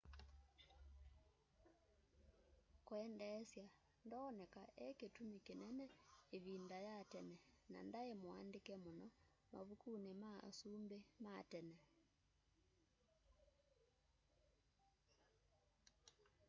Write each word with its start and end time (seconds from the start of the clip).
kwendeesya 2.85 3.65
ndoneka 4.05 4.63
ekĩtũmĩ 4.87 5.37
kĩnene 5.47 5.85
ĩvĩnda 6.35 6.77
ya 6.87 6.97
tene 7.11 7.35
na 7.71 7.79
ndaĩ 7.87 8.11
mũandĩke 8.21 8.75
mũno 8.85 9.07
mavũkũnĩ 9.51 10.11
ma 10.21 10.31
asũmbĩ 10.49 10.99
matene 11.23 11.77